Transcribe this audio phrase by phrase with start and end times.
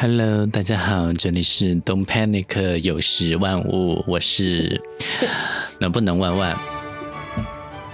[0.00, 4.80] Hello，大家好，这里是 Don't Panic，有时万物，我是
[5.80, 6.56] 能不能万万？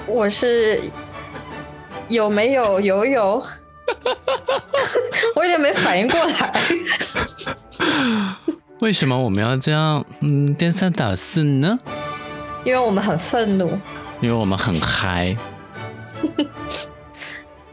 [0.06, 0.82] 我是
[2.10, 3.42] 有没有有有？
[5.34, 6.52] 我有点没反应过来。
[8.80, 11.80] 为什么我们要这样嗯颠三倒四呢？
[12.64, 13.78] 因为我们很愤怒。
[14.20, 15.34] 因为我们很嗨。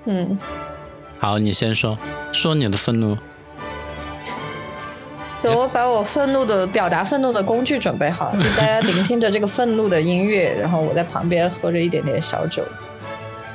[0.05, 0.39] 嗯，
[1.19, 1.97] 好，你先说，
[2.31, 3.17] 说你的愤怒。
[5.41, 12.63] 等我把我愤怒的表达愤怒的工具准备好，就大家 聆听着这个愤怒的音乐，然后我在旁边喝着一点点小酒。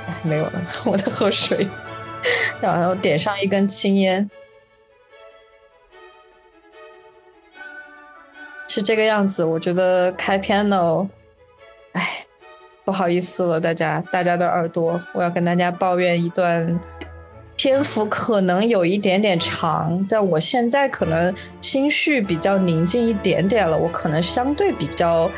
[0.08, 0.52] 哎，没有了，
[0.84, 1.68] 我在喝水，
[2.60, 4.28] 然后点上一根青烟，
[8.66, 9.44] 是这个样子。
[9.44, 11.08] 我觉得开篇呢，
[11.92, 12.26] 哎，
[12.84, 16.80] 不好意思了，大家，大家的耳朵，我要跟大家抱怨一段。
[17.56, 25.30] 篇幅可能有一点点长，但我现在可能心绪比较宁静一点点了，我可能相对比较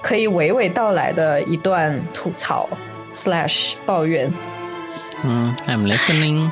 [0.00, 2.68] 可以娓娓道来的一段吐槽
[3.12, 4.32] slash 抱怨。
[5.24, 6.50] 嗯，I'm listening。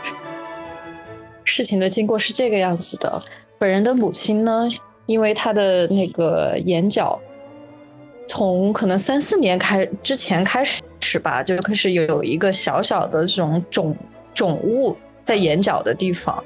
[1.44, 3.22] 事情的经过是这个样子的，
[3.56, 4.68] 本人的母亲呢，
[5.06, 7.18] 因为她的那个眼角，
[8.26, 13.96] 从可能三四年开之前开始吧，就开始有一个小小的这种肿。
[14.38, 16.44] 肿物在眼角的地方，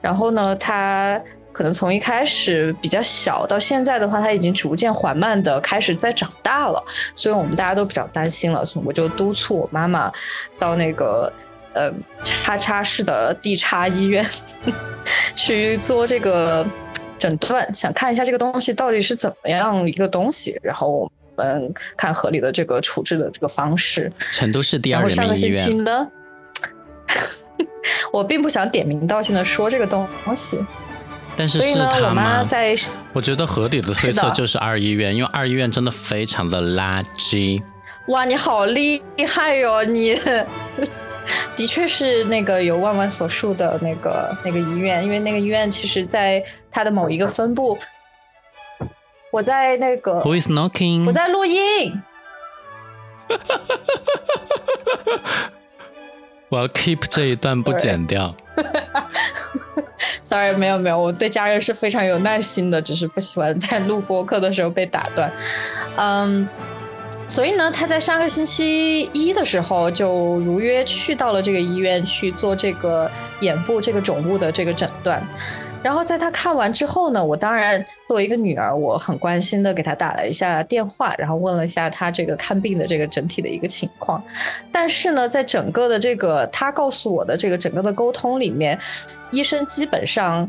[0.00, 6.80] 然后呢，它可能从一开始比较小，到现在的话，它已经逐渐缓慢的开始在长大了，
[7.16, 10.08] 所以我们大家都比较担心了，所以我就督促我妈妈
[10.56, 11.32] 到那个
[11.72, 14.24] 呃叉叉市的地叉医院
[15.34, 16.64] 去做这个
[17.18, 24.12] 诊断，想看一下这个东西到底是怎么样一个东西，然后我们看合理的这个处置的这个方式。
[24.30, 26.08] 成都市第二人民医院。
[28.12, 30.64] 我并不想点名道姓的说这个东西，
[31.36, 32.74] 但是是他妈在。
[33.12, 37.62] 我觉得合理的推测就是二医院，因为二医院真的非常的垃圾。
[38.08, 39.84] 哇，你好厉害哟！
[39.84, 40.18] 你
[41.54, 47.78] 的确是那个有万万所述的那个那个医院，因为那个医院其实在它的某一个分部。
[49.30, 50.20] 我在那个。
[50.22, 51.06] Who is knocking？
[51.06, 52.02] 我在录音。
[56.52, 58.36] 我要 keep 这一段不剪掉。
[60.20, 65.32] Sorry，没有没有，我对家人是非常有耐心的，只是不喜欢在录播客的时候被打断。
[65.96, 66.46] 嗯，
[67.26, 73.10] 所以呢，他在上个星期一的时候就如约去到了这个医院去做这个
[73.40, 75.26] 眼部这个肿物的这个诊断。
[75.82, 84.22] 然后在他看完之后呢，我当然作为一个女儿，我很关心的给他打了一下电话，然后问了一下他这个看病的这个整体的一个情况。
[84.70, 88.78] 但是呢，在整个的这个他告诉我的这个整个的沟通里面，
[89.32, 90.48] 医生基本上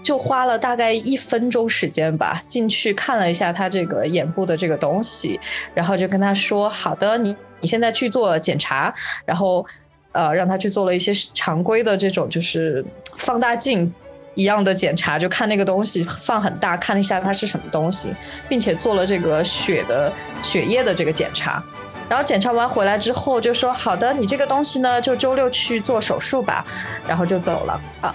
[0.00, 5.40] 就花了大概一分钟时间吧，进去看了一下他这个眼部的这个东西，
[5.74, 8.94] 然后就跟他说：“好的，你你现在去做检查。”
[9.26, 9.66] 然后
[10.12, 12.84] 呃，让他去做了一些常规的这种就是
[13.16, 13.92] 放大镜。
[14.38, 18.14] 一样的检查，就看那个东西放很大，看了一下它是什么东西，
[18.48, 20.12] 并且做了这个血的
[20.44, 21.60] 血液的这个检查，
[22.08, 26.64] 然后检查完回来之后就说好的，你这个东西呢就周六去做手术吧，
[27.08, 28.14] 然后就走了啊。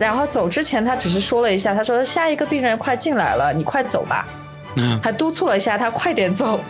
[0.00, 4.26] 然后走之前他只是说了一下，他说下一个病人快进来了，你快走吧。
[5.02, 6.60] 还督促了一下他快点走，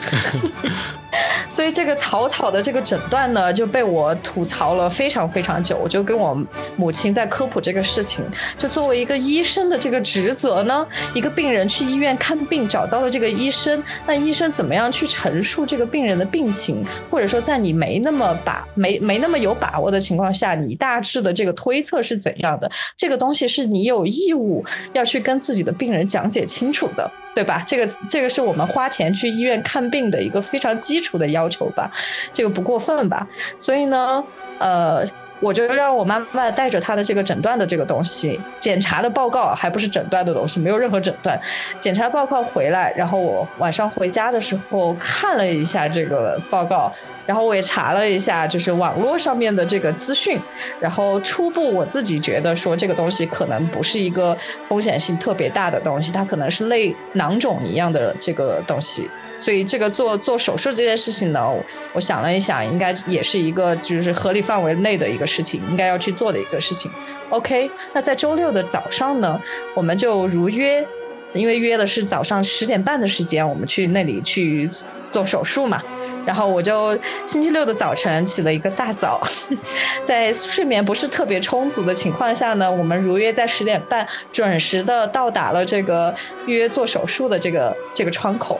[1.49, 5.77] 所以这个草草的这个诊断呢就被我吐槽了非常非常久。
[5.77, 6.37] 我就跟我
[6.77, 8.25] 母亲在科普这个事情，
[8.59, 22.71] 就作为一个医生的这个职责呢，一个病人去医院看病找到了这个医生，那医生怎么样去陈述这个病人的病情，或者说在你没那么把没没那么有把握的情况下，你大致的这个推测是怎样的？
[22.97, 27.11] 这个东西是你有义务要去跟自己的病人讲解清楚的。
[27.37, 27.63] 对吧？
[27.67, 31.93] 这个这个是我们花钱去医院看病的一个非常基础的要求吧，
[32.33, 33.29] 这个不过分吧？
[33.59, 34.25] 所以呢，
[34.59, 35.05] 呃。
[35.41, 41.39] 我就让我妈妈带着她的这个诊断的这个东西，检查的报告还不是诊断的东西，没有任何诊断，
[41.81, 46.91] 检查报告回来，然后我晚上回家的时候看了一下这个报告，
[47.27, 50.41] 然后我也查了一下，就是网络上面的这个资讯，
[50.81, 54.37] 然后初步我自己觉得说这个东西可能不是一个
[54.69, 59.09] 风险性特别大的东西，它可能是类囊肿一样的这个东西。
[59.39, 61.47] 所以这个做做手术这件事情呢，
[61.93, 66.91] 我想了一想，应该也是一个就是合理范围内的一个事情，应该要去做的一个事情。
[67.31, 69.41] OK，那在周六的早上呢，
[69.75, 70.85] 我们就如约，
[71.33, 74.71] 因为约的是早上十点半的时间，我们去那里去
[75.13, 75.83] 做手术嘛。
[76.25, 79.23] 然后我就星期六的早晨起了一个大早，
[80.03, 86.13] 在睡眠不是特别充足的情况下呢，我们如约在十点半准时的到达了这个
[86.47, 88.59] 预约做手术的这个这个窗口。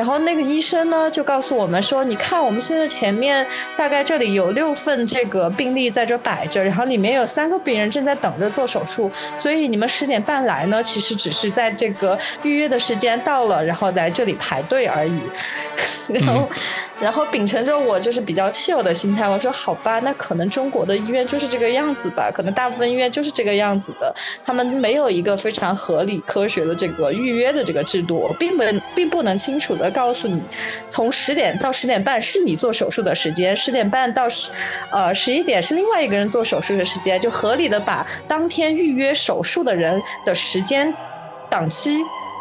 [0.00, 15.20] 然后那个医生呢，就告诉我们说：“你看，我们现在前面大概这里有六份这个病例在这摆着，然后里面有三个病人正在等着做手术，所以你们十点半来呢，其实只是在这个预约的时间到了，然后来这里排队而已。”
[16.08, 16.48] 然后，
[17.00, 24.14] 然后秉承着我就是比较 chill 的心态，我说好吧，那可能中国的医院就是这个样子吧，可能大部分医院就是这个样子的，
[24.44, 28.62] 他们没有一个非常合理科学的这个预约的这个制度，我并不
[28.94, 30.40] 并不能清楚的告诉你，
[30.90, 34.50] 从十点到十点半是你做手术的时间，十点半到十，
[34.92, 40.94] 呃十一点是另外一个人做手术的时间，就合理的把当天预约手术的人的时间
[41.48, 41.98] 档期。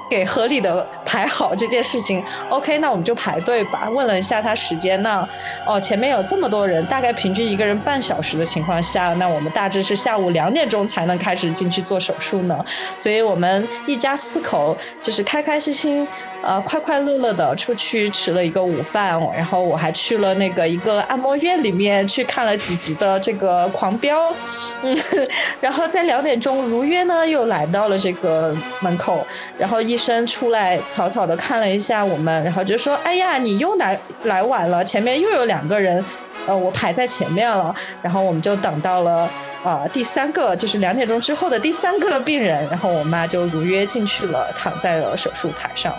[0.09, 3.87] 给合理的排好这件事情，OK，那我们就排队吧。
[3.89, 5.27] 问了一下他时间，那
[5.65, 12.65] 哦前面有这么多人，大概平均一个人半小时的情况下，那我们大致是下午两点钟才能开始进去做手术呢。
[12.97, 16.07] 所以我们一家四口就是开开心心。
[16.41, 24.33] 呃，快快乐乐的出去吃了一个午饭，然后我还去了那个一个按摩院里面去看了几集的这个狂飙，
[24.81, 24.97] 嗯，
[25.59, 29.25] 然后在两点钟如约呢又来到了这个门口，
[29.57, 36.03] 然后医生出来草草的看了一下我们，然后就说：“哎呀，你又来来晚了，前面又有两个人，
[36.47, 39.29] 呃，我排在前面了。”然后我们就等到了
[39.61, 45.93] 啊第三个，就是两点钟之后的第三个病人，然后我妈就如约进去了，躺在了手术台上。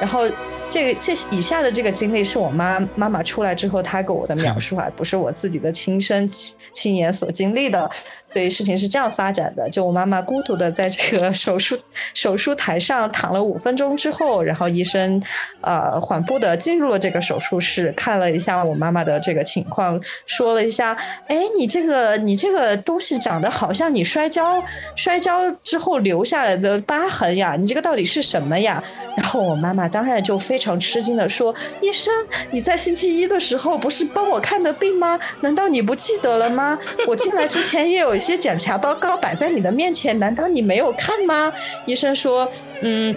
[0.00, 0.28] 然后，
[0.68, 7.90] 这这以下的这个经历是我妈妈妈出来之后她给我的描述啊，不是我自己的亲身亲亲眼所经历的。
[8.36, 9.66] 对，事情是这样发展的。
[9.70, 11.74] 就我妈妈孤独的在这个 手术
[12.12, 15.18] 手术台上躺了五分钟之后，然后医生
[15.62, 20.94] 呃缓步的进入了这个手术室，看了一下我妈妈的这个情况，说了一下
[21.28, 24.62] ：“哎，你这个你这个东西长得好像你摔跤
[24.94, 28.84] 摔跤之后留下来的疤痕呀，你这个到底是什么呀？”
[29.16, 32.12] 然后我妈妈当然就非常吃惊的说：“医生，
[32.50, 35.18] 你在星期一的时候不是帮我看的病吗？
[35.40, 36.78] 难道你不记得了吗？
[37.08, 41.52] 我进来之前也有。”些检查报告摆在你的面前，难道你没有看吗？
[41.86, 42.50] 医生说
[42.82, 43.14] ：“嗯，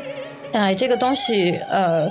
[0.54, 2.08] 哎，这个东西，呃。”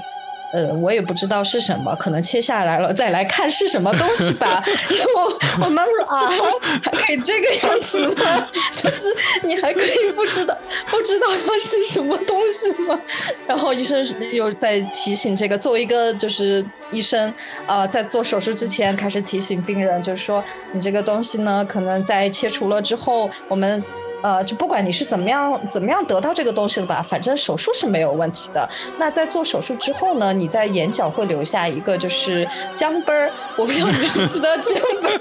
[0.52, 4.62] 呃，我也不知道是什么，可能切下来了再来看是什么东西吧。
[4.88, 5.30] 然后
[5.62, 6.30] 我妈说啊，
[6.82, 8.48] 还可以这个样子吗？
[8.72, 10.56] 就是你还可以不知道
[10.90, 12.98] 不知道它是什么东西吗？
[13.46, 14.02] 然后医生
[14.32, 17.32] 又在提醒这个，作为一个就是医生，
[17.66, 20.42] 呃，在做手术之前开始提醒病人，就是说
[20.72, 23.84] 你这个东西呢，可能在切除了之后，我们。
[24.22, 28.68] 呃，就不管你是怎么样怎么样得到这个东西的吧，反正手术是没有问题的。
[28.98, 32.44] 那在做手术之后呢，你在眼角会留下一个就是
[32.74, 35.20] 浆杯儿，我不知道你知不知道浆杯儿，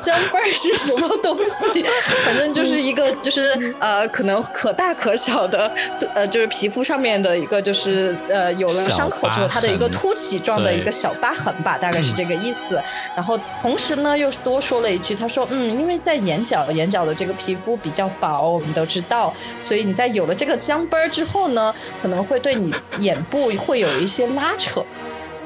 [0.00, 1.82] 浆杯儿是什么东西？
[2.26, 5.70] 反正就是一个就是呃，可能可大可小的，
[6.14, 12.78] 呃，就是皮肤上面的一个就是呃，有了伤口之后它的一个凸起状的一个小疤痕吧，大概是这个意思。
[13.14, 17.45] 然后同时呢，又多说了一句，他说，嗯，因为在眼角眼角的这个皮。
[17.46, 19.32] 皮肤比较薄，我们都知道，
[19.64, 21.72] 所以你在有了这个姜杯儿之后呢，
[22.02, 24.84] 可能会对你眼部会有一些拉扯。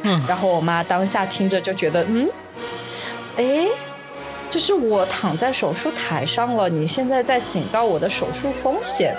[0.02, 2.26] 嗯，然后我妈当下听着就觉得，嗯，
[3.36, 3.66] 哎，
[4.50, 9.14] 就是我躺在手术台上了，你现在在警告我的手术风险，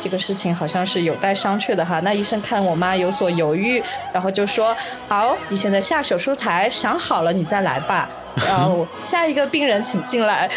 [0.00, 2.00] 这个事情好像是有待商榷的哈。
[2.00, 3.80] 那医生看我妈有所犹豫，
[4.12, 4.76] 然后就说
[5.06, 10.50] ：“好，你现在下手术台，想好了你再来吧。”然后下一个病人请进来，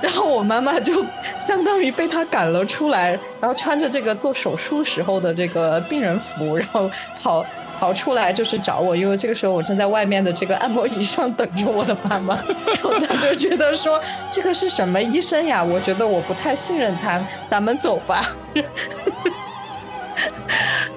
[0.00, 1.04] 然后 我妈妈就
[1.38, 6.88] 相当于被他赶了出来，然后穿着这个做手术时候的这个病人服，然后
[7.20, 7.44] 跑
[7.78, 15.64] 跑出来就是找我，因为这个时候我正在外面的这个按摩椅上等着我的妈妈， 然后他就觉得说这个是什么医生呀？
[15.64, 17.20] 我觉得我不太信任他，
[17.50, 18.24] 咱们走吧。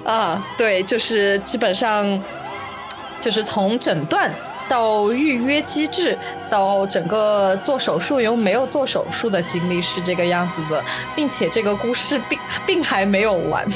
[0.04, 2.22] 啊，对，就是基本上。
[3.24, 4.30] 就是从诊断
[4.68, 6.14] 到预约机制，
[6.50, 10.84] 到整个做手术又没有做手术的经历是这个样子的，
[11.16, 13.66] 并且这个故事并 并还没有完，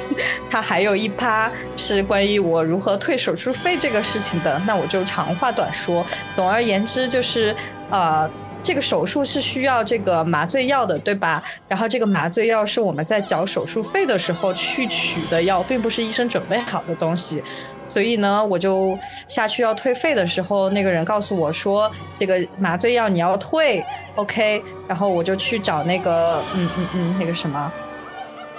[0.50, 4.60] 它还有一趴是关于我如何退手术费这个事情的。
[4.66, 6.04] 那我就长话短说，
[6.36, 7.56] 总而言之就是
[7.88, 8.30] 呃，
[8.62, 11.42] 这个手术是需要这个麻醉药的，对吧？
[11.66, 17.42] 然后这个麻醉药是我们在缴手术费的时候去取的药，并不是医生准备好的东西。
[17.92, 23.84] 所以呢，我就下去要退费的时候，那个人告诉我说，这个麻醉药你要退
[24.16, 24.62] ，OK。
[24.86, 27.72] 然后我就去找那个，嗯嗯嗯，那个什么，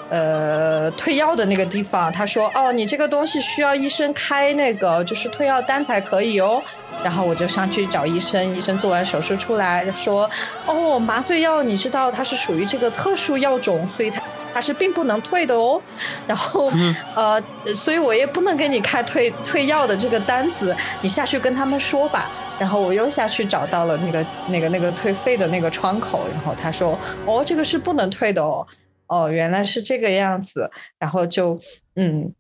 [0.10, 6.62] 呃退药的那个地方，他说哦，你这个东西需要医生开那个就是退药单才可以哦。
[7.04, 10.30] 然后我就上去找医生，医生做完手术出来说，
[10.66, 14.22] 哦，麻醉药你知道它是属于这个特殊药种，所以它
[14.54, 15.82] 它是并不能退的哦。
[16.28, 16.72] 然后
[17.16, 17.42] 呃，
[17.74, 22.30] 所以我也不能给你开退退药的这个单子，你下去跟他们说吧。
[22.60, 28.66] 然后我又下去找到了那个那个那个退费的那个窗口，然后他说，哦，这个是不能退的哦。
[29.08, 30.70] 哦，原来是这个样子。
[30.98, 31.60] 然后就
[31.96, 32.34] 嗯。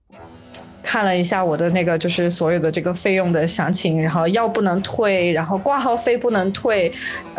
[0.82, 6.92] 看了一下我的那个，就是所有的这个费用的详情，然后药不能退，然后挂号费不能退，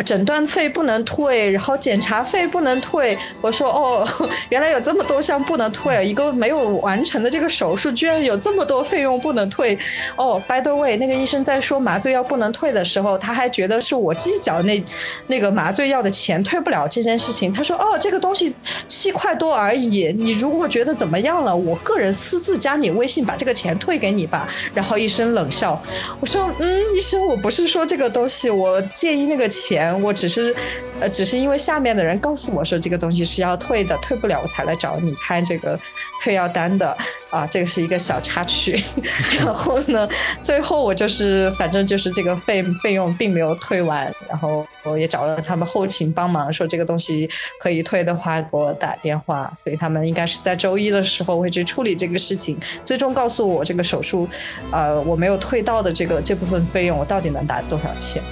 [0.05, 3.17] 诊断费不能退，然后检查费不能退。
[3.41, 4.07] 我说哦，
[4.51, 9.79] 原来有这么多项不能退，一个没有完成的这个手术居然有这么多费用不能退。
[10.17, 14.85] 哦，by the way，那个医生在说麻醉药不能退的时候，他还觉得是我计较那
[15.29, 17.51] 那个麻醉药的钱退不了这件事情。
[17.51, 18.55] 他说哦，这个东西
[18.87, 23.25] 七块多而已，你如果觉得怎么样了，我个人私自加你微信。
[23.31, 25.81] 把这个钱退给你吧，然后一声冷笑，
[26.21, 30.55] 我说，嗯，医生，我不是说这个东西，我介意那个钱，我只是，
[31.01, 35.79] 呃，只是因为下面的人告诉我说这个东西是要退的，退不了我才来找你开这个
[36.23, 36.97] 退药单的，
[37.31, 38.83] 啊，这个是一个小插曲。
[39.39, 40.09] 然后呢，
[40.41, 47.29] 最后我就是，反正就是这个费费用并没有退完，然后我也找了他们后勤帮忙，说这个东西
[47.61, 53.11] 可以退的话，给我打电话，所以他们应该是在周一的时候会去处理这个事情，最终。
[53.13, 54.27] 告诉我这个手术，
[54.71, 58.23] 呃，我没有退到的这个这部分费用，我到底能打多少钱？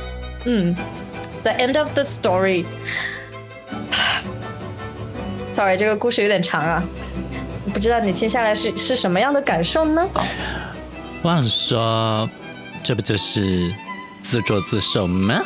[0.44, 0.74] 嗯
[1.48, 2.64] ，The end of the story。
[5.54, 6.82] Sorry，这个故事有点长啊，
[7.72, 10.06] 不知道你听下来是是什么样的感受呢？
[11.22, 12.28] 我想说，
[12.84, 13.72] 这不就是
[14.22, 15.42] 自作自受吗？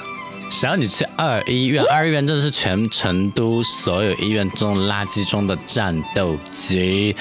[0.50, 1.82] 谁让你去二医院？
[1.90, 7.16] 二医院真的是全成都所有医院中垃圾中的战斗机，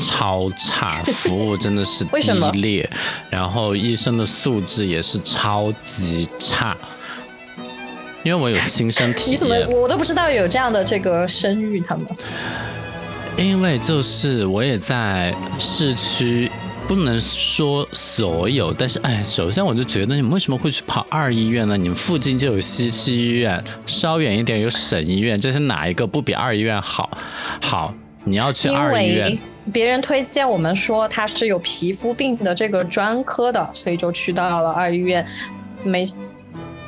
[0.00, 2.90] 超差，服务真的是 低劣，
[3.30, 6.76] 然后医生的素质也是超级差。
[8.22, 12.06] 因为我有亲身体验，你怎么我都不知道有这样的这个声誉他们？
[13.36, 16.50] 因为就是我也在市区。
[16.88, 21.76] 不能说所有，但是哎，首先我就觉得你们为什么会去跑二医院呢？
[21.76, 27.08] 你们附近就有西区医院，稍远一点有省医院，这是哪一个不比二医院好？
[27.62, 29.38] 好，你要去二医院，
[29.72, 35.24] 别人推荐我们说他是有皮肤病的这个专科的，所以就去到了二医院，
[35.84, 36.04] 没。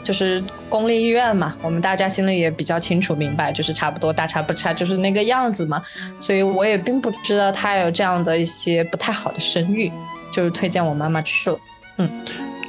[0.05, 5.83] 就是公立医院嘛，我们大家心里也比较清楚明白，就是差不多大差不差，就是那个样子嘛。
[6.21, 9.91] 所以我也并不知道他有这样的一些不太好的声誉，
[10.31, 11.59] 就是推荐我妈妈去了。
[11.97, 12.09] 嗯，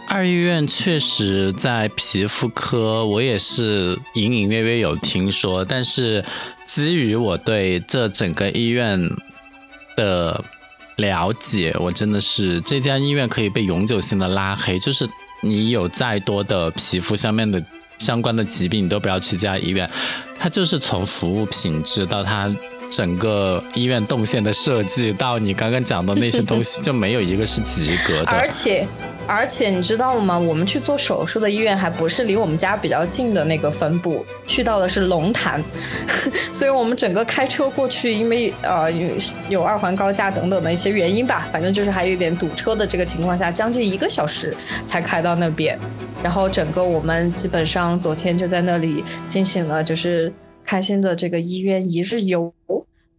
[0.07, 6.23] 二医院确实在皮肤科，我也是隐隐约约有听说，但是
[6.65, 8.97] 基于我对这整个医院
[9.97, 10.41] 的
[10.95, 15.05] 了解，我真的是这家医院可以被永久性的拉黑，就是。
[15.45, 17.61] 你有再多的皮肤上面的
[17.99, 19.89] 相关的疾病，你都不要去这家医院。
[20.39, 22.53] 它就是从服务品质到它
[22.89, 28.31] 整个医院动线的设计，到你刚刚讲的那些东西， 就没有一个是及格的。
[28.31, 28.87] 而且。
[29.27, 30.37] 而且你知道吗？
[30.37, 35.63] 我们去做手术的医院还不是离我们家比较近的那个分部，去到的是龙潭，
[36.53, 39.09] 所以我们整个开车过去，因为呃有
[39.49, 44.55] 有二环高架等等的一些原因吧，反正就是还有一点堵车的这个情况下，将近一个小时
[44.85, 45.77] 才开到那边。
[46.23, 50.31] 然后整个我们基本上昨天就在那里进行了就是
[50.65, 52.53] 开心的这个医院一日游。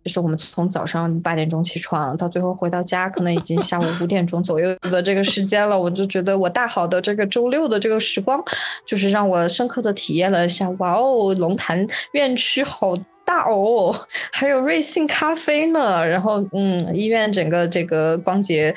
[0.07, 5.77] 就是我们从早上八点钟起床，到最后回到家，可能已经下午五点钟左右的这个时间了。
[5.77, 8.41] 我就觉得我大好的这个周六的这个时光，
[8.87, 10.71] 就是让我深刻的体验了一下。
[10.79, 13.93] 哇哦，龙潭院区好大哦，
[14.31, 16.07] 还有瑞幸咖啡呢。
[16.07, 18.73] 然后，嗯，医院整个这个光洁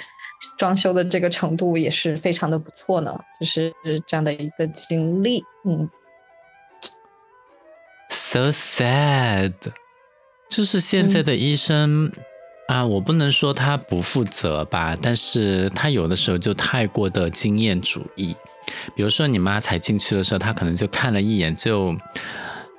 [0.57, 3.15] 装修的这个程度也是非常的不错呢。
[3.39, 3.71] 就是
[4.07, 5.88] 这样的一个经历，嗯
[8.09, 9.53] ，so sad。
[10.49, 12.11] 就是现在的医生
[12.67, 18.35] 啊，我不能说他不负责吧，但是他有的时候就太过的经验主义。
[18.95, 21.95] 比如说你妈才进去的时候，他可能就看了一眼，就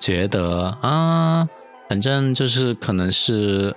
[0.00, 1.48] 觉得啊，
[1.88, 3.74] 反正就是可能是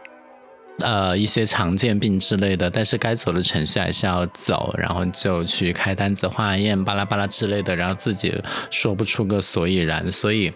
[0.79, 8.33] 呃一些常见病之类的，但是该走的程序还是要走，然后就去开单子、化验、巴拉巴拉之类的，然后自己
[8.71, 10.51] 说不出个所以然，所以。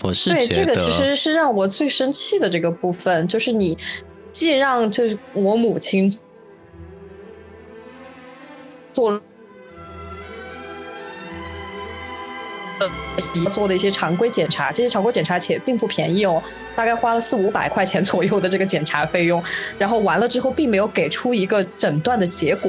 [0.00, 3.78] 我是对这个其实是让我最生气的这个部分，就是你
[4.32, 6.18] 既让这我母亲
[8.92, 9.20] 做
[13.52, 16.42] 做的一些常规检查，这些常规检查且并不便宜哦，
[16.74, 19.40] 大概花了四五百块钱左右的这个检查费用，
[19.78, 22.68] 然后完了之后并没有给出一个诊断的结果。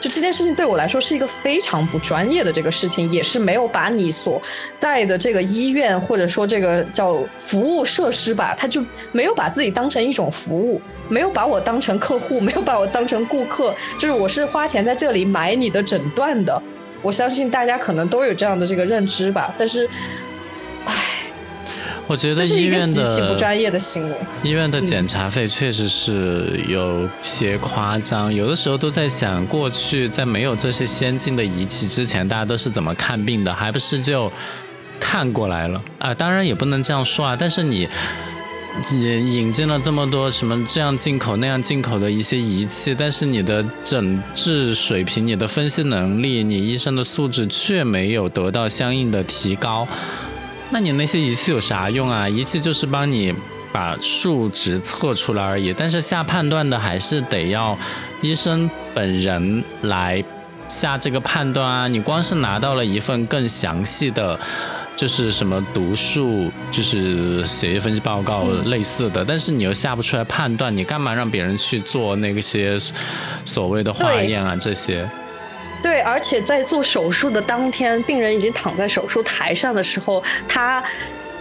[0.00, 4.40] 就这件事情对我来说是一个非常不专业的这个事情，也是没有把你所
[4.78, 16.62] 在的这个医院或者说这个叫服务设施吧，他就没有把自己当成一种服务，没有把我当成客户，没有把我当成顾客，就是我是花钱在这里买你的诊断的。
[17.02, 19.88] 我相信大家可能都有这样的这个认知吧，但是。
[20.84, 20.94] 唉
[22.08, 28.32] 我觉得医院的极其不专业的行为，医院的检查费确实是有些夸张。
[28.32, 33.52] 有的时候都在想，过去在没有这些先进的仪器之前，大家都是怎么看病的？
[33.52, 34.30] 还不是就
[35.00, 36.14] 看过来了啊？
[36.14, 37.36] 当然也不能这样说啊。
[37.36, 37.88] 但是你
[38.92, 49.88] 引引进了这么多什么这样进口那样进口的一些仪器，但是你的诊治水平、你的分析能力、你医生的素质却没有得到相应的提高。
[50.70, 52.28] 那你那些仪器有啥用啊？
[52.28, 53.32] 仪器就是帮你
[53.72, 57.78] 把数值测出来而已，但是下判断的还是得要
[58.20, 60.22] 医生本人来
[60.66, 61.86] 下这个判断啊。
[61.86, 64.38] 你光是拿到了一份更详细的，
[64.96, 72.76] 就是什么读数，就是血液分析报告类似的，但是你又下不出来判断，你干嘛让别人去做那些
[73.44, 75.08] 所谓的化验啊这些？
[75.82, 80.82] 对，而且在做手术的当天，病人已经躺在手术台上的时候，他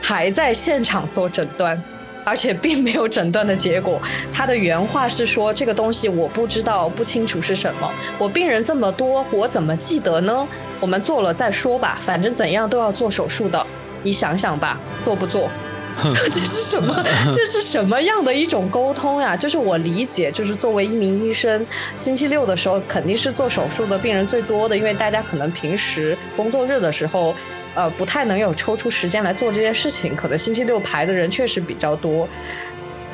[0.01, 1.81] 还在现场做诊断，
[2.23, 3.99] 而且并没有诊断的结果。
[4.31, 7.91] 他的原话是说：“这个东西我不知道，不清楚是什么。
[8.19, 10.47] 我病人这么多，我怎么记得呢？
[10.79, 13.65] 我们做了再说吧，反正怎样都要做手术的。
[14.03, 15.49] 你想想吧，做不做？”
[16.31, 17.03] 这是什么？
[17.33, 19.35] 这是什么样的一种沟通呀？
[19.35, 21.65] 就是我理解，就是作为一名医生，
[21.97, 27.33] 星期六的时候肯定是做手术的病人最多的，因为大家可能平时工作日的时候，
[27.73, 32.27] 呃，不太能有抽出时间来做这件事情，可能星期六排的人确实比较多。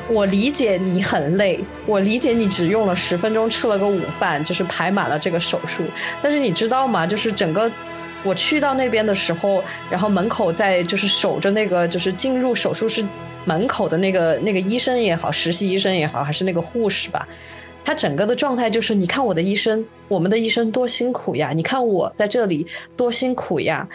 [0.08, 5.84] 我理解你很累，我理解你只用了十分钟吃了个午饭，就是排满了这个手术。
[6.20, 7.06] 但是你知道吗？
[7.06, 7.70] 就是整个。
[8.24, 13.04] 我去到那边的时候，然后门口在就是守着那个就是进入手术室
[13.44, 17.26] 门口的那个那个医生也好，实习医生也好，还是那个护士吧，
[17.84, 22.66] 他整个的状态就是，你看我的医生，我们的医生多辛苦呀，你看我在这里
[22.96, 23.88] 多辛苦呀，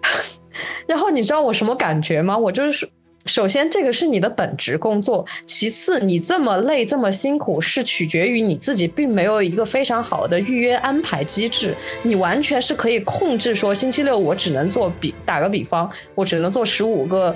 [0.86, 2.36] 然后你知道我什么感觉吗？
[2.36, 2.88] 我就是。
[3.26, 11.74] 首先，这个是你的本职工作；其次，你这么累、这么辛苦，是取决于你自己，并没有一个非常好的预约安排机制。
[12.02, 17.34] 你完全是可以控制说，星期六我只能做比打个比方，我只能做十五个。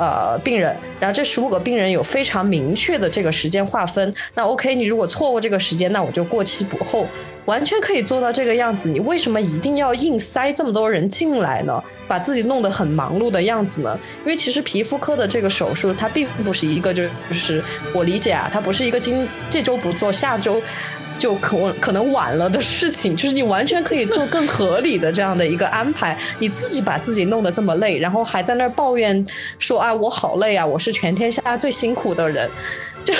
[0.00, 4.14] 呃，病人，然后这十五个病人有非常明确的这个时间划分。
[4.32, 7.04] 那 OK，你如果错过这个时间，那我就过期补后，
[7.48, 8.90] 完全可以做到这个样子。
[8.90, 11.82] 你为什么一定要硬塞这么多人进来呢？
[12.06, 13.98] 把自己弄得很忙碌的样子呢？
[14.20, 20.60] 因为其实皮肤科的这个手术，它并不是一个就是我理解啊，它不是一个今这周不做，下周。
[21.18, 26.16] 就可可能晚了的事情，就是你完全可以做更合理的这样的一个安排。
[26.38, 29.26] 你自己把自己弄得这么累，然后还在那儿抱怨
[29.58, 32.48] 说：“啊，我好累啊，我是全天下最辛苦的人。”
[33.08, 33.14] 就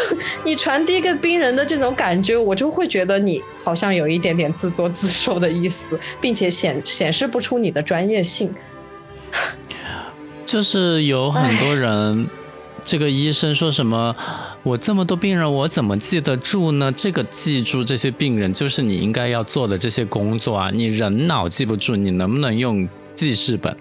[0.44, 8.54] 你传递给病人的这种感觉，我就会觉得你好像有一点点自作自受的意思，并且显显示不出你的专业性。
[10.44, 12.28] 就是有很多人。
[12.84, 14.16] 这个医生说什么？
[14.62, 16.90] 我这么多病人，我怎么记得住呢？
[16.90, 20.70] 这个记住这些病人，就是你应该要做的这些工作啊！
[20.72, 23.76] 你人脑记不住，你能不能用记事本？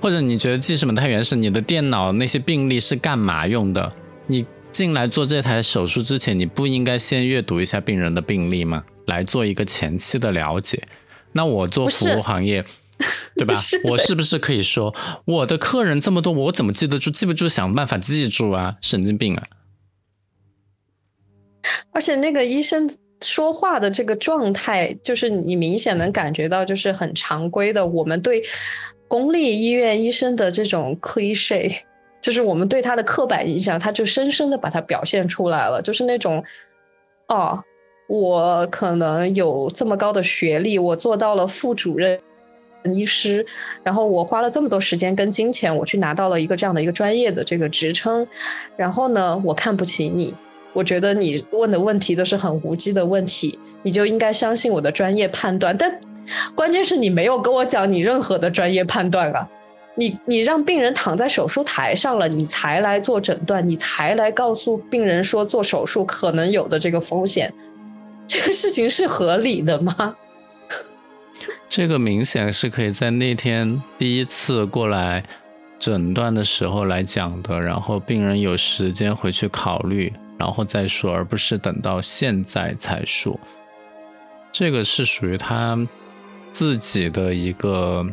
[0.00, 1.36] 或者你觉得记事本太原始？
[1.36, 3.92] 你的电脑那些病历是干嘛用的？
[4.26, 8.84] 你进来做这台手术之前，你不应该先阅读一下病人的病历吗？
[9.06, 10.86] 来做一个前期的了解。
[11.32, 12.64] 那我做服务行业。
[13.36, 13.54] 对吧？
[13.84, 14.92] 我是不是可以说
[15.24, 17.12] 我的客人这么多，我怎么记得住？
[17.12, 18.74] 记不住，想办法记住啊！
[18.80, 19.44] 神经病啊！
[21.92, 22.90] 而且那个医生
[23.24, 27.86] 说话的这个状态，就是你明显能感觉到，就是很常规的。
[27.86, 28.42] 我们对
[29.06, 31.72] 公立医院医生的这种 cliche，
[32.20, 35.80] 就是我们对他的刻板印象，他就深深的把它表现出来了。
[35.82, 36.42] 就是那种，
[37.28, 37.62] 哦，
[38.08, 42.20] 我可能有这么高的学历，我做到了副主任。
[42.92, 43.44] 医师，
[43.82, 48.26] 然后我花了这么多时间跟金钱，我去拿到了一个这样的一个专业的这个职称，
[48.76, 50.32] 然后呢，我看不起你，
[50.72, 55.76] 我觉得你问的问题都是很无稽的问题，你就应该相信我的专业判断。
[55.76, 56.00] 但
[56.54, 59.46] 关键是你没有跟我讲你任何的专业判断啊，
[59.98, 67.52] 你你让病人躺在手术台上了，你才来做诊断，你才来告诉病人说做手术可能有的这个风险，
[68.28, 70.16] 这个事情是合理的吗？
[71.68, 75.24] 这个明显是可以在那天第一次过来
[75.80, 83.38] 诊断的时候来讲的，然后病人有时间回去考虑，然后再说，而不是等到现在才说。
[84.52, 85.76] 这个是属于他
[86.52, 88.06] 自己的一个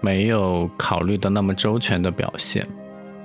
[0.00, 2.66] 没有考虑的那么周全的表现，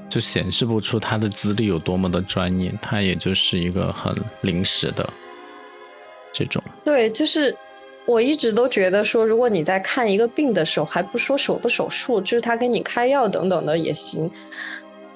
[0.09, 5.09] 就显示不出他的资历有多么的专业，他也就是一个很临时的
[6.31, 6.63] 这种。
[6.83, 7.55] 对，就是。
[8.07, 14.29] 我一直都觉得说，如果你在看一个病的时候，还不说手不手术，就是他给你开药等等的也行，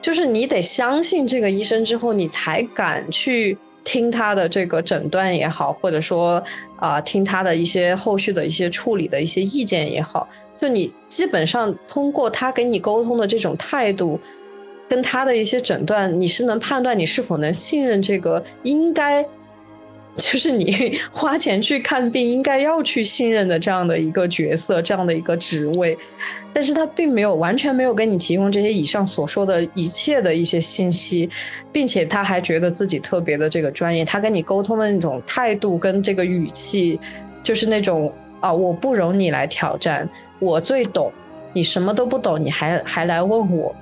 [0.01, 6.43] 就是你得相信这个医生之后，你才敢去听他的这个诊断也好，或者说
[6.77, 10.27] 啊听他的一些后续的一些处理的一些意见也好，
[10.61, 14.19] 就你基本上通过他给你沟通的这种态度，
[14.87, 19.25] 跟他的一些诊断，你是能判断你是否能信任这个应该。
[20.17, 25.97] 就是你 花钱去看病，应该要去信任的这样的一个角色，这样的一个职位，
[26.51, 31.29] 但是他并没有完全没有给你提供这些以上所说的一切的一些信息，
[31.71, 36.99] 并且他还觉得自己特别的这个专业，他跟你沟通的那种态度跟这个语气，
[37.41, 41.11] 就是那种啊，我不容你来挑战，我最懂，
[41.53, 43.75] 你什么都不懂，你还还来问我。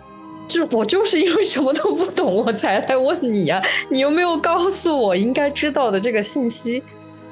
[0.48, 3.62] 就我就是因为什么都不懂，我才来问你呀。
[3.91, 6.82] 你有没有告诉我应该知道的这个信息？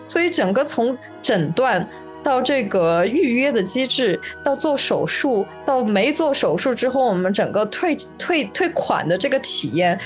[0.08, 1.84] 所以整个从诊断
[2.22, 9.98] 到这个预约的机制，到做手术，到没做手术之后，我们整个退退退款的这个体验，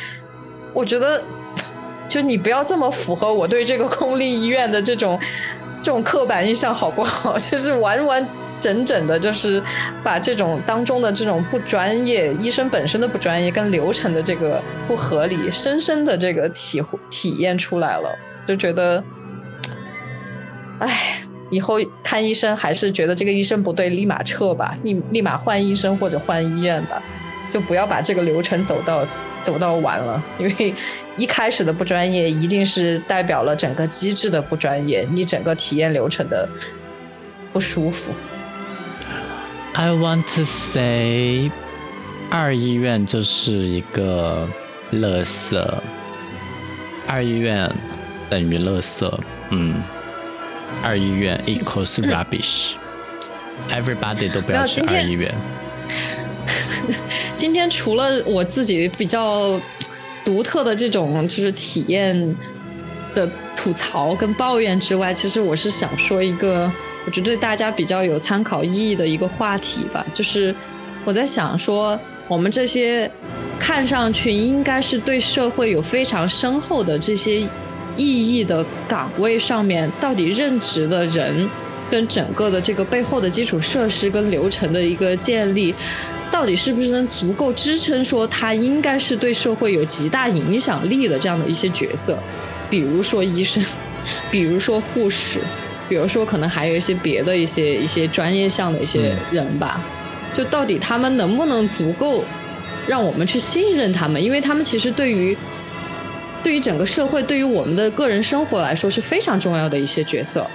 [0.71, 1.21] 我觉得，
[2.07, 5.19] 就你不要这么符合我对这个公立医院的这种
[5.81, 7.35] 这种刻板印象，好不好？
[7.39, 8.25] 就是完完。
[8.59, 9.61] 整整的，就是
[10.03, 18.09] 把这种当中的这种不专业，医生本身的不专业跟流程的这个不合理，深深的这个体体验出来了，
[18.45, 19.03] 就觉得，
[20.79, 27.01] 哎，以后看医生还是觉得这个医生不对，立马撤吧，立立马换医生或者换医院吧，
[27.53, 29.05] 就不要把这个流程走到
[29.41, 30.73] 走到完了，因为
[31.17, 36.47] 一开始的不专业，一定是代表了整个机制的不专业，你整个体验流程的
[37.51, 38.13] 不舒服。
[39.73, 41.49] I want to say，
[42.29, 44.47] 二医院就是一个
[44.91, 45.73] 垃圾。
[47.07, 47.71] 二医院
[48.29, 49.11] 等于垃圾，
[49.51, 49.81] 嗯，
[50.83, 52.73] 二医院 equals rubbish。
[53.71, 55.33] Everybody 都不要去二医院。
[57.37, 59.59] 今天除了我自己比较
[60.25, 62.35] 独特的这种就是体验
[63.13, 66.69] 的吐槽跟抱怨之外，其实我是想说一个。
[67.09, 70.55] 我觉得对大家比较有参考意义的一个话题吧，就是
[71.03, 73.09] 我在想说，我们这些
[73.57, 77.41] 看上去应该是对社会有非常深厚的这些
[77.97, 81.49] 意义的岗位上面，到底任职的人
[81.89, 85.73] 跟整个的这个背后的基础设施跟流程的一个建立，
[86.29, 92.19] 到底是不是能足够支撑说他应该是对社会有极大影响力的这样的一些角色，
[92.69, 93.65] 比如说医生，
[94.29, 95.39] 比如说护士。
[95.89, 99.83] 比如说，可能还有一些别的一些一些专业项的一些人吧，
[100.31, 102.23] 就到底他们能不能足够
[102.87, 104.23] 让我们去信任他们？
[104.23, 105.35] 因为他们其实对于
[106.43, 110.47] 对于整个社会，对于我们的个人生活来说是非常重要的一些角色。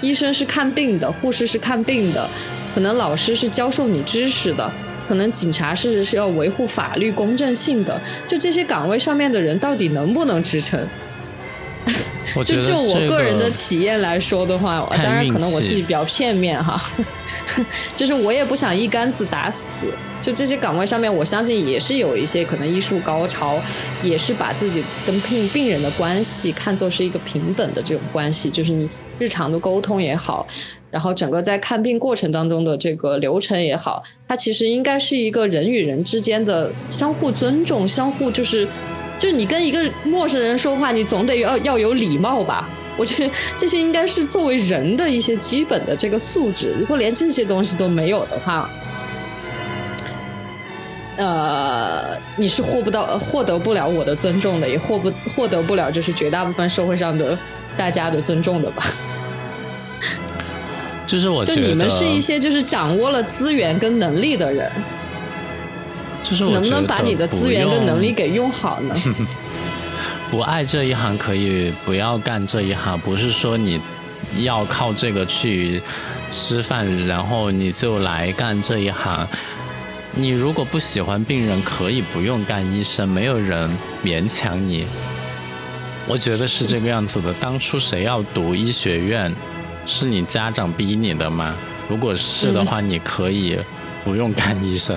[0.00, 2.28] 医生是看病的，护士是看病的，
[2.74, 4.72] 可能老师是教授你知识的，
[5.08, 8.00] 可能警察是是要维护法律公正性的。
[8.28, 10.86] 就这些岗位上面的人，到底能不能支撑？
[12.44, 16.80] 就就我个人的体验来说的话，当然可能我自己比较片面哈，
[17.96, 19.86] 就是我也不想一竿子打死。
[20.22, 23.60] 就这些岗位上面，我相信也是有一些可能医术高超，
[24.02, 28.50] 也是把自己跟病病人的关系看作是一个平等的这种关系。
[28.50, 28.88] 就是你
[29.20, 30.44] 日常的沟通也好，
[30.90, 38.66] 然后整个在看病过程当中的这个流程也好，它其实应该是一个人与人之间的相互尊重、相互就是。
[39.18, 42.68] 就你跟一个陌生人说话，你总得要要有礼貌吧？
[42.98, 46.74] 我觉得这些应该是作为人的一些基本的这个素质。
[46.78, 48.70] 如果连这些东西都没有的话，
[51.16, 57.38] 呃，你是获不到、获得不了我的尊重的，也获不获得不了就是绝大部分社会上的
[57.76, 58.82] 大家的尊重的吧？
[61.06, 64.70] 就是我，就你们是一些就是掌握了资源跟能力的人。
[66.50, 68.94] 能不能把你的资源跟能力给用好呢？
[70.30, 73.80] 不爱这一行可以不要干这一行，不是说你
[74.38, 75.80] 要靠这个去
[76.30, 79.26] 吃饭，然后你就来干这一行。
[80.18, 83.70] 你如果不喜欢病人，可以不用干医生，没有人
[84.04, 84.86] 勉强你。
[86.08, 87.32] 我觉得是这个样子的。
[87.34, 89.32] 当初谁要读医学院，
[89.84, 91.54] 是你家长逼你的吗？
[91.88, 93.58] 如果是的话，你可以
[94.04, 94.96] 不用干医生。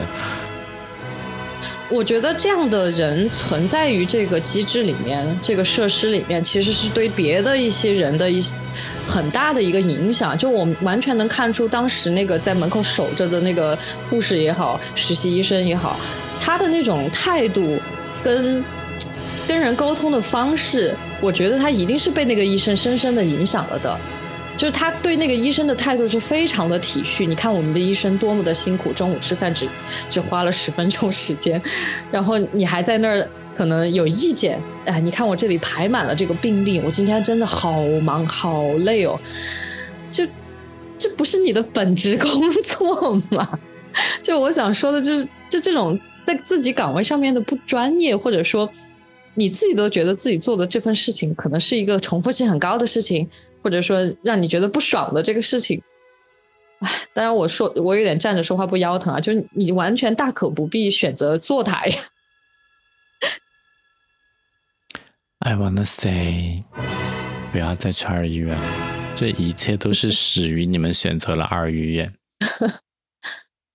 [1.92, 8.44] 我觉得这样的人存在于这个机制里面，这个设施里面，其实是对别的一些人的一
[9.08, 10.38] 很大的一个影响。
[10.38, 16.00] 就我们完全能看出，当时那个在门口守着的那个护士也好，实习医生也好，
[16.40, 17.80] 他的那种态度
[18.24, 18.64] 跟
[19.48, 24.00] 跟人沟通的方式，我觉得他一定是被那个医生深深的影响了的。
[24.60, 27.26] 就是他对那个医生的态度是非常的体恤。
[27.26, 29.66] 你看我们的医生多么的辛苦，中午吃饭只
[30.10, 31.62] 只花了十分钟时间，
[32.12, 34.62] 然后你还在那儿可能有意见。
[34.84, 39.18] 哎，你看我这里排满了这个病例，我今天真的好忙好累哦。
[40.12, 40.28] 就
[40.98, 43.58] 这不是你的本职工作吗？
[44.22, 48.70] 就我想说的就是，就这种在自己岗位上面的不专业，或者说
[49.40, 53.28] 你自己都觉得自己做的这份事情可能是一个重复性很高的事情。
[53.62, 55.84] 或者说让你觉得不爽的这个事情，
[56.80, 61.98] 哎，当然我说我有点站着说话不腰疼啊，就是你完全大可不必选择坐台呀。
[65.40, 66.64] I wanna say，
[67.52, 68.64] 不要再去二医院了，
[69.14, 72.14] 这一切都是始于你们选择了二医院。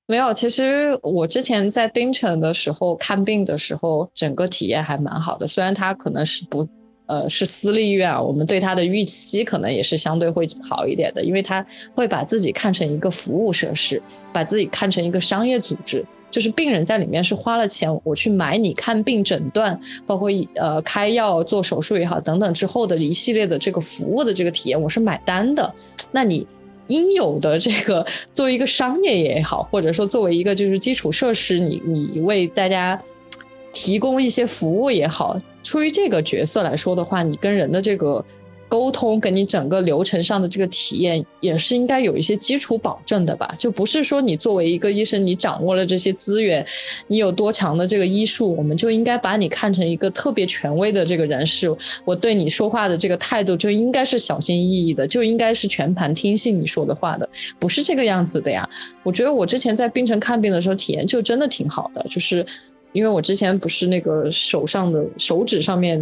[0.06, 6.68] 没有，其实我之前在槟城的时候看病的时候，整个体验还蛮好的，虽然它可能是不。
[7.06, 11.62] 呃，是私立医院啊，我们对它的预期可能也是相对会好一点的，因为它
[11.94, 25.70] 会把自己看成一个服务设施，把自己看成一个商业组织，就是病人在里面是花了钱，我去买你看病诊断，包括呃开药做手术也好等等之后的一系列的这个服务的这个体验，我是买单的。
[26.10, 26.48] 那你
[26.88, 32.98] 应有的这个作为一个商业也好，或者说作为一个就是基础设施，你你为大家
[33.72, 35.40] 提供一些服务也好。
[35.62, 38.22] 出于这个角色来说的话，你跟人的这个
[38.74, 43.54] 沟通，跟你整个流程上的这个体验，也是应该有一些基础保证的吧？
[43.56, 46.66] 就不是说你作为一个医生，你掌握了这些资源，
[47.06, 51.72] 你有多强的这个医术，我们就应该把你看成一个特别权威的这个人士。
[52.04, 57.28] 我对你说话的这个态度就应该是小心翼翼的，就应该是全盘听信你说的话的，
[57.60, 58.68] 不是这个样子的呀。
[59.04, 62.44] 我觉得我之前在槟城看病的时候，体验就真的挺好的，就是。
[62.94, 66.00] 因为我之前不是那个手上的手指上面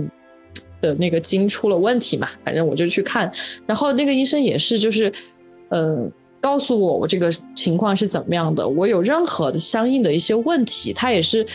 [0.82, 3.32] 的那个筋出了问题嘛，反正我就去看，
[3.64, 5.10] 然后那个医生也是，就是，
[5.70, 6.06] 呃，
[6.40, 11.46] 告诉我我这个情况是怎么样的，我有任何的相应的一些问题，他也是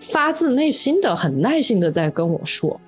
[0.00, 2.80] 发自内心的、很耐心的在跟我说。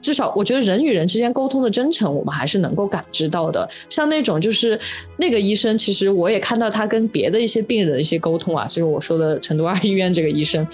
[0.00, 3.66] 至少我觉得人与人之间沟通的真诚，我们还是能够感知到的。
[3.88, 4.78] 像那种就是
[5.16, 10.66] 那个医生，其实我也看到他跟别的一些病人的一些沟通啊，就是我说的成都二医院这个医生。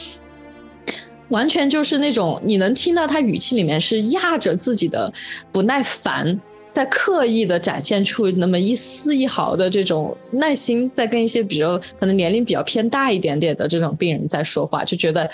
[1.30, 5.12] 完全就是那种你能听到他语气里面是压着自己的
[5.50, 6.38] 不耐烦，
[6.72, 15.30] 在刻意的展现出那么一丝一毫的这种耐心，在跟一些比较可能年龄比较偏大一点点的这种病人在说话，就觉得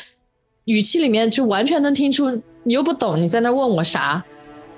[0.65, 2.31] 语气里面就完全能听出
[2.65, 4.23] 你又不懂你在那问我啥，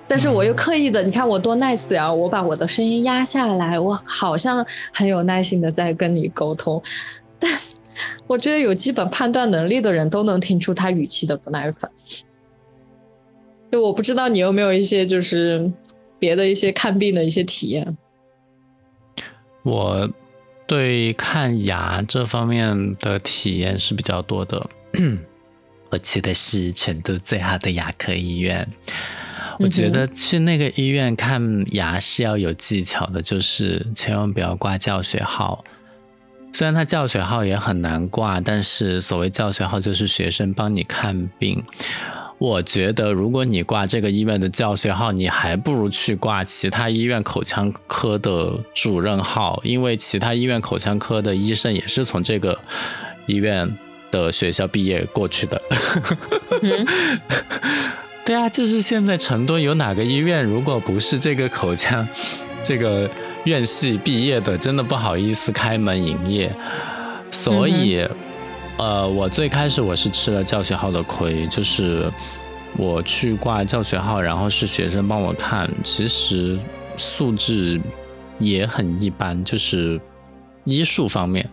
[0.06, 6.80] 但是我又刻意的，你看我多 nice 呀，我把我的声音压下来，我好像很有耐心的在跟你沟通，
[7.40, 7.50] 但。
[8.26, 11.90] 我觉得有基本判断能力的人都能听出他语气的不耐烦。
[13.70, 15.70] 就我不知道你有没有一些就是
[16.18, 17.96] 别的一些看病的一些体验。
[19.62, 20.08] 我
[20.66, 24.68] 对看牙这方面的体验是比较多的。
[25.90, 28.66] 我去的是成都最好的牙科医院。
[29.58, 35.64] 我觉得去那个医院看牙是要有技巧的，就是千万不要挂教学号。
[36.52, 41.62] 虽然他教学号也很难挂，但是所谓教学号就是学生帮你看病。
[42.38, 52.58] 我觉得如果你挂这个医院的教学号，你还不如去挂其他医院口腔科的主任号，因为其他医院口腔科的医生也是从这个
[53.26, 53.76] 医院
[54.10, 55.60] 的学校毕业过去的。
[58.24, 62.06] 对啊，就是现在成都有哪个医院，如果不是这个口腔
[62.62, 63.08] 这个。
[63.44, 66.54] 院系毕业的真的不好意思开门营业，
[67.30, 68.06] 所以，
[68.76, 72.10] 呃，我最开始我是吃了教学号的亏，就是
[72.76, 76.58] 我去挂教学号，然后是学生帮我看，其实
[76.96, 77.80] 素质
[78.38, 79.98] 也很一般，就是
[80.64, 81.48] 医术方面，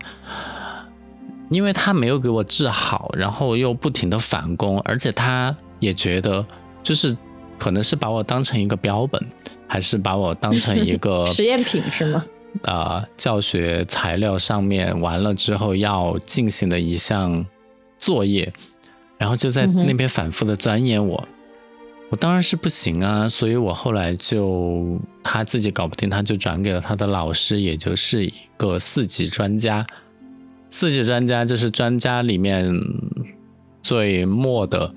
[1.49, 6.45] 因为他没有给我治好，然后又不停的返工，而且他也觉得
[6.83, 7.15] 就是
[7.57, 9.23] 可能是把我当成一个标本。
[9.75, 12.25] 还是把我当成一个 实验品是吗？
[12.63, 17.45] 啊，教学材料上面完了之后要进行的一项
[17.99, 18.53] 作业，
[19.17, 21.27] 然后就在那边反复的钻研我。
[22.09, 29.85] 我当然是不行啊，所以我后来就他自己搞不定，他就转给了他的老师，也就是一个四级专家。
[30.69, 32.73] 四级专家就是专家里面
[33.81, 34.93] 最末的，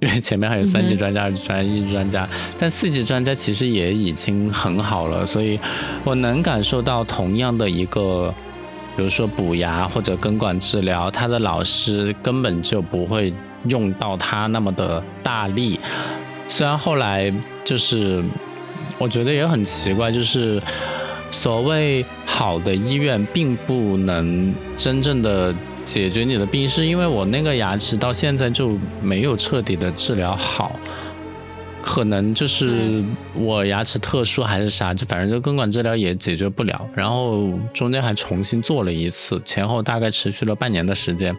[0.00, 5.60] 因为前面还有三级专家、二级专家、一级专家，但四级专家其实也已经很好了，所以
[6.04, 8.34] 我能感受到同样的一个，
[8.96, 13.32] 比如说补牙或者根管治疗，他的老师根本就不会
[13.66, 15.78] 用到他那么的大力。
[16.48, 17.30] 虽然后来
[17.62, 18.24] 就是，
[18.98, 20.60] 我觉得也很奇怪，就是
[21.30, 25.54] 所谓好的医院并不能真正的
[25.90, 30.78] 解决你的病，是因为我那个牙齿到现在就没有彻底的治疗好，
[31.82, 33.02] 可能就是
[33.34, 41.36] 我牙齿特殊还是啥，就反正就根管治疗也解决不了，然后中间还重新做了一次，前后大概持续了半年的时间，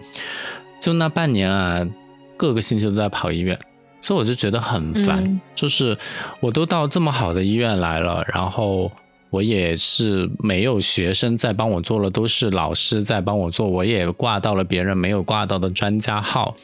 [0.82, 1.88] 就那半年啊，
[2.36, 3.58] 各个星期都在跑医院。
[4.02, 5.98] 所以我就觉得很烦，就是
[6.42, 8.92] 我都到这么好的医院来了，然后
[9.32, 16.56] 我也是没有学生在帮我做了，都是老师在帮我做，我也挂到了别人没有挂到的专家号，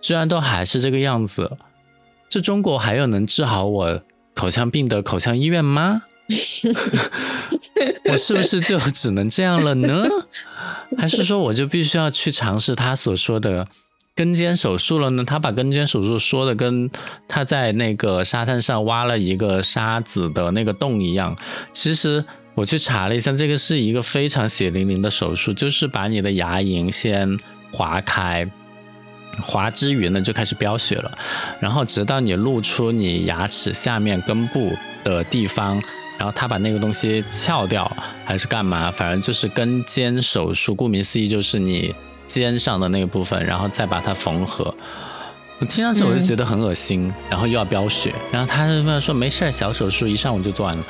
[0.00, 1.58] 居然都还是这个样子。
[2.28, 4.02] 这中国还有能治好我
[4.34, 6.02] 口腔病的口腔医院吗？
[8.10, 10.08] 我是不是就只能这样了呢？
[10.98, 13.68] 还是说我就必须要去尝试他所说的？
[14.16, 15.22] 根尖手术了呢？
[15.22, 16.90] 他把根尖手术说的跟
[17.28, 21.36] 他在那个沙滩上挖了一个沙子的那个洞一样。
[21.70, 22.24] 其实
[22.54, 27.38] 我去查了一下，这个是一个非常血淋淋的手术，就是把你的牙龈先
[27.70, 28.50] 划开，
[29.42, 31.18] 划之余呢就开始飙血了，
[31.60, 34.72] 然后直到你露出你牙齿下面根部
[35.04, 35.74] 的地方，
[36.16, 38.90] 然后他把那个东西撬掉还是干嘛？
[38.90, 41.94] 反正就是根尖手术，顾名思义就是你。
[42.26, 44.74] 肩上的那个部分，然后再把它缝合。
[45.58, 50.84] 我听上去我就觉得很恶心，然后又要飙血，然后他就说没事小手术一上午就做完了。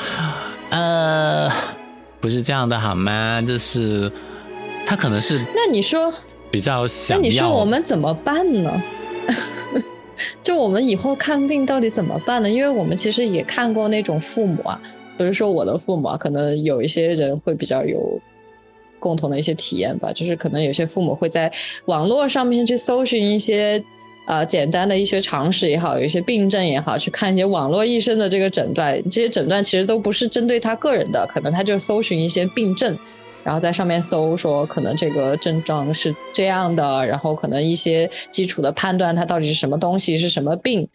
[0.71, 1.49] 呃，
[2.21, 3.41] 不是这样的好吗？
[3.47, 4.11] 就是
[4.85, 6.13] 他可能是那你说
[6.51, 8.83] 比较想，那你说我们怎么办呢？
[10.43, 12.51] 就我们以后看病到底怎么办呢？
[12.51, 14.81] 因为我们其实也看过那种父母啊，
[15.17, 18.21] 不是说我的父母啊，可能有一些人会比较有。
[19.07, 21.49] 共同的一些体验吧，就是可能有些父母会在
[21.85, 23.81] 网络上面去搜寻一些
[24.27, 29.01] 呃简单的医学常识也好，有一些病症也好，去看一些网络医生的这个诊断。
[29.05, 32.99] 这些诊断其实都不是针对他个人的，可能他就搜寻一些病症，
[33.45, 40.89] 然后在上面搜说可能这个症状是这样的，然后可能一些基础的判断它到底是什么东西，是什么病。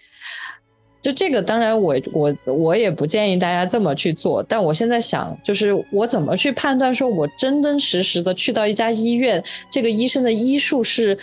[1.02, 4.44] 就这个，当然我我我也不建议大家这么去做。
[4.48, 11.18] 但我现在想，就是我怎么去判断，说我真真实实的去到一家医院，这个医生的医术是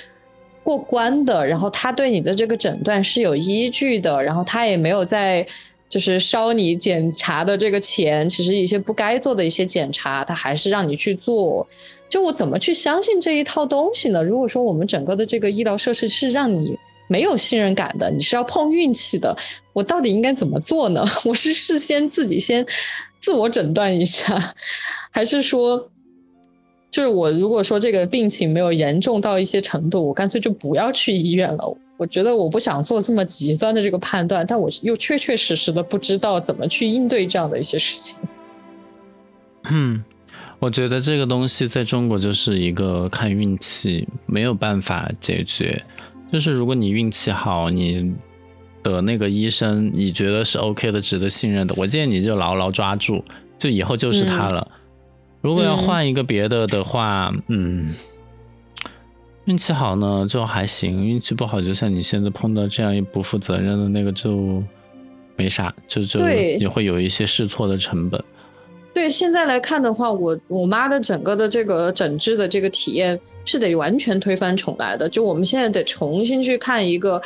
[0.64, 5.46] 过关的，然后他对你的这个诊断是有依据的，然后他也没有在
[5.88, 11.64] 就是烧你检查的这个钱，其实一些不该做的一些检查，他还是让你去做。
[12.08, 14.24] 就我怎么去相信这一套东西呢？
[14.24, 16.76] 如果说我们整个的这个医疗设施是让你。
[17.08, 19.36] 没有信任感的，你是要碰运气的。
[19.72, 21.04] 我到底应该怎么做呢？
[21.24, 22.64] 我是事先自己先
[23.18, 24.38] 自我诊断一下，
[25.10, 25.90] 还是说，
[26.90, 31.76] 就是我如果说这个病情没有严重到一些程度，我干脆就不要去医院了。
[31.96, 38.16] 我觉得我不想做这么极端的这个判断，但我又确确实实的不知道怎么去应对这样的一些事情。
[39.70, 40.02] 嗯，
[40.60, 45.84] 我觉得这个东西在中国就是一个看运气，没有办法解决。
[46.30, 48.14] 就是如果你运气好，你
[48.82, 53.24] 的那个医生你觉得是 OK 的、值得信任的，我建议你就牢牢抓住，
[53.56, 54.70] 就以后就是他了。
[55.40, 57.94] 如果要换一个别的的话，嗯，
[59.46, 64.62] 运气好呢就还行，运气不好，就像你现在碰到这样一不负责任的那个就
[65.34, 68.22] 没啥，就就也会有一些试错的成本。
[68.92, 73.18] 对，现在来看的话，我我妈的整个的这个诊治的这个体验。
[73.48, 77.20] 是得完全推翻重来的，就我们现在得重新去看一个。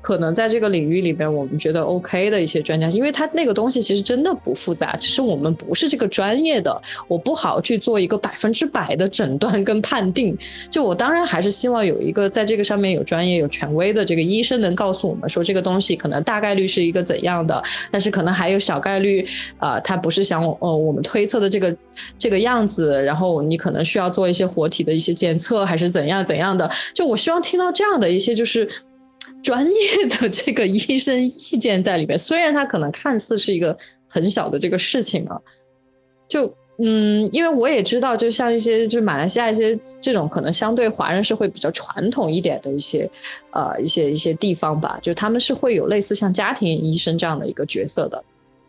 [0.00, 10.36] 可能在这个领域里边，我们觉得 OK 的一些专家，因为他那个东西其实真的不复杂，只是我们不是这个专业的，我不好去做一个百分之百的诊断跟判定。
[10.70, 19.26] 就我当然还是希望有一个在这个上面有专业、有权威的这个医生能告诉我们说这个东西可能大概率是一个怎样的，但是可能还有小概率，
[19.58, 21.76] 呃，它不是像呃我们推测的这个
[22.18, 26.70] 这个样子，然后你可能需要做一些活体的一些检测，还是怎样怎样的。
[26.94, 28.68] 就我希望听到这样的一些就是。
[29.42, 33.76] 专业的这个医生意见在里面，虽然他可能看似是一个
[34.06, 35.40] 很小的这个事情啊，
[36.28, 43.10] 就嗯，因为我也知道，就像一些就是马来西亚一些这种可能相对华人社会比较传统一点的一些
[43.50, 48.24] 呃一些一些地方吧，就他们是会有类似像家庭医生这样的一个角色的，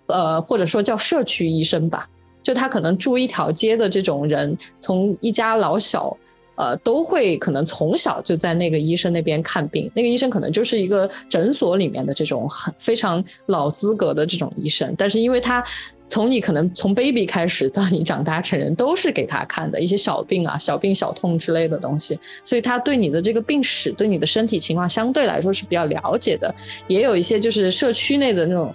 [0.07, 2.07] 呃，或者说叫社区医生吧，
[2.43, 6.17] 就他可能住一条街的这种人，从一家老小。
[6.61, 15.63] 呃，都会可能从小就在那个医生那边看病，那个医生可能就是一个诊所里面的这种很非常老资格的这种医生，但是因为他
[16.07, 26.53] 从你可能从 baby 开始到你长大成人，都是给他看的一些小病啊、小病小痛之类的东西，所以他对你的这个病史、对你的身体情况相对来说是比较了解的，
[26.87, 28.71] 也有一些就是社区内的那种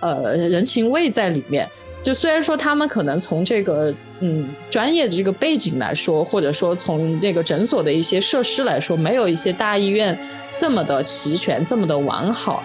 [0.00, 1.66] 呃人情味在里面。
[2.02, 10.18] 就虽然说他们可能从这个嗯专业的这个背景来说，或者说从这个诊所的一些设施来说，没有一些大医院
[10.58, 12.62] 这么的齐全，这么的完好，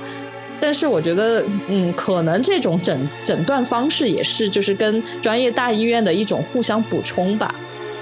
[0.59, 7.53] 但是我觉得嗯，可能这种诊诊断方式也是就是跟专业大医院的一种互相补充吧。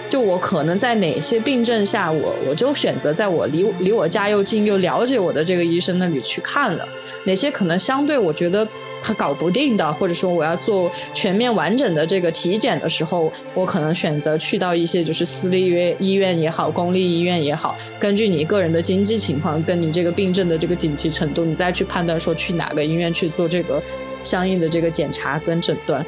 [0.10, 6.88] 就我可能在哪些病症下，我我就选择在我离离我家又近又了解我的这个医生那里去看了，
[7.26, 8.68] 哪些可能相对我觉得。
[9.02, 23.82] 他搞不定的，或者说我要做全面完整的这个体检的时候，我可能选择去到一些就是私立医院医院也好，公立医院也好，根据你个人的经济情况，跟你这个病症的这个紧急程度，你再去判断说去哪个医院去做这个
[24.22, 26.06] 相应的这个检查跟诊断，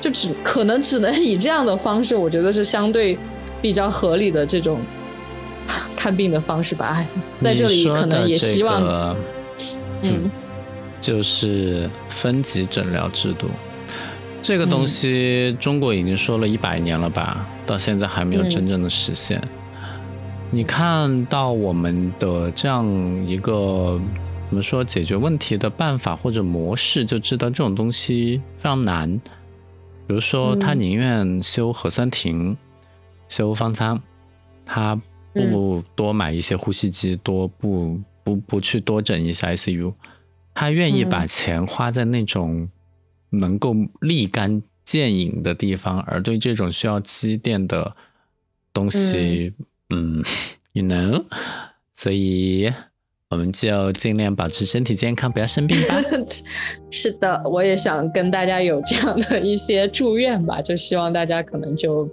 [0.00, 3.18] 就只可能只能以这样的方式，我觉得是相对
[3.60, 4.80] 比较合理的这种
[5.96, 7.04] 看病的方式吧。
[7.40, 9.16] 在这里可能也希望，
[10.02, 10.30] 嗯。
[11.00, 13.48] 就是分级诊疗制度，
[14.42, 19.40] 这个东西中国已经说了一百年了吧，到现在还没有真正的实现。
[20.50, 22.86] 你看到我们的这样
[23.26, 24.00] 一个
[24.46, 29.20] 怎么说解决问题的办法或者模式，就知道这种东西非常难。
[30.06, 32.56] 比如说，他宁愿修核酸亭、
[33.28, 34.00] 修方舱，
[34.64, 34.98] 他
[35.34, 39.92] 不多买一些呼吸机，多不不不去多整一下 ICU。
[40.58, 42.68] 他愿意把钱花在那种
[43.30, 47.94] 能够立竿见影的地方，而对这种需要积淀的
[48.72, 49.54] 东西，
[49.90, 50.20] 嗯
[50.72, 51.24] ，you know，
[51.92, 52.72] 所以
[53.28, 55.94] 我们就尽量保持身体健康，不要生病吧。
[56.90, 62.10] 是的，我也想跟大家有这样的一些祝愿吧，就希望大家可能就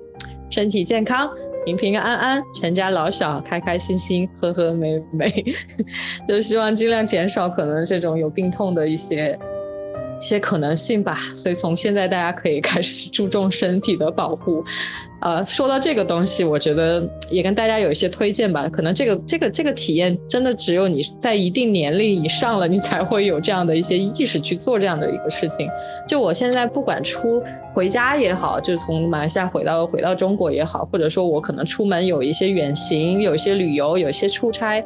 [0.52, 1.28] 身体健康。
[1.66, 5.44] 平平安安，全家老小开开心心，和和美美，
[6.30, 9.38] 就希望尽量减少可能这种有病痛的一些
[10.20, 11.18] 一些可能性吧。
[11.34, 14.64] 所以从现在大家可以开始注重身体的保护。
[15.22, 18.70] 呃，说到这个东西，我觉得也跟大家有一些推荐吧。
[18.70, 25.68] 可能这个这个这个体验，真的只有你在一定年龄以上了，你才会有这样的一些意识去做这样的一个事情。
[26.08, 27.42] 就我现在不管出
[27.76, 34.84] 回家也好，就是从马来西亚回到回到中国也好，或者说我可能出门有一些远行、有一些旅游、有一些出差，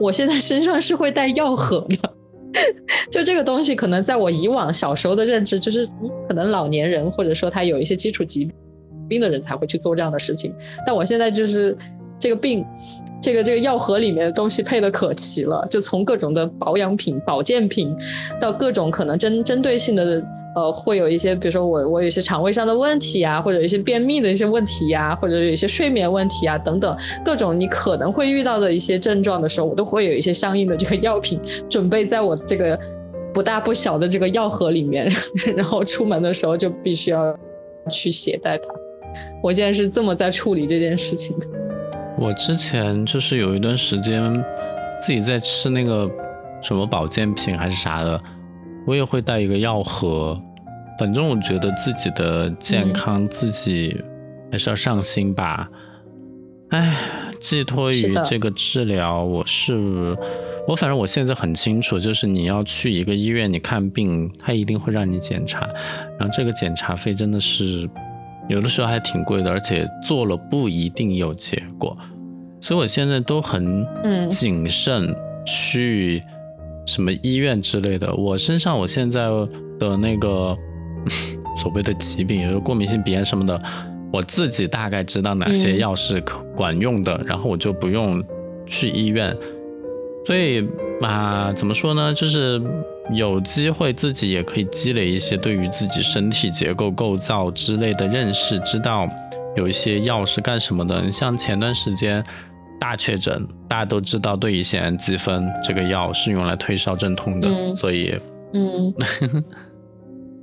[0.00, 2.14] 我现在身上是会带药盒的。
[3.10, 5.86] 就这个东西，可能在我以往小时候的认知，就是
[6.28, 8.52] 可能老年人或者说他有一些基础疾病。
[9.08, 10.54] 病的人才会去做这样的事情，
[10.86, 11.76] 但我现在就是
[12.18, 12.64] 这个病，
[13.20, 17.94] 这个这个药盒里面的东西配的可齐了，就从各种的保养品、保健品，
[18.40, 20.24] 到各种可能针针对性的，
[20.54, 31.40] 呃，会有一些，比如说我我有一些肠胃上的问题啊，或者一些便秘的一些问题呀，或者有一些睡眠问题啊等等，各种你可能会遇到的一些症状的时候，我都会有一些相应的这个药品
[31.70, 32.78] 准备在我这个
[33.32, 35.10] 不大不小的这个药盒里面，
[35.56, 37.34] 然后出门的时候就必须要
[37.90, 38.68] 去携带它。
[39.42, 41.46] 我现在是这么在处理这件事情的。
[42.18, 44.44] 我之前就是有一段时间
[45.00, 46.08] 自己在吃那个
[46.60, 48.20] 什么保健品还是啥的，
[48.86, 50.40] 我也会带一个药盒。
[50.98, 53.96] 反正我觉得自己的健康自己
[54.50, 55.68] 还是要上心吧。
[56.70, 56.94] 哎，
[57.40, 60.16] 寄托于这个治疗，我是
[60.66, 65.66] 我反正我现在很清楚，就是你要去一个医院你看病，他一定会让你检查，
[66.18, 67.88] 然后这个检查费真的是。
[68.48, 71.96] 有的时候还挺贵的，而且做了不一定有结果，
[72.60, 73.86] 所以我现在都很
[74.28, 75.14] 谨慎
[75.46, 76.20] 去
[76.86, 78.12] 什么医院之类的。
[78.14, 79.26] 我身上我现在
[79.78, 80.56] 的那个
[81.60, 83.60] 所谓的疾病，也就是过敏性鼻炎什么的，
[84.12, 86.22] 我自己大概知道哪些药是
[86.56, 88.22] 管用的，然后我就不用
[88.66, 89.36] 去医院。
[90.24, 90.66] 所以
[91.00, 92.60] 啊，怎么说呢，就是。
[93.12, 99.08] 有机会自己也可以积累一些对于自己身体结构构造之类的认识，知道
[99.56, 101.02] 有一些药是干什么的。
[101.02, 102.24] 你像前段时间
[102.82, 108.20] 大确诊，大家都知道对乙酰氨基酚这个药是用来退烧镇痛的，所以
[108.54, 108.92] 嗯，